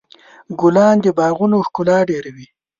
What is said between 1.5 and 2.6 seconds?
ښکلا ډېروي.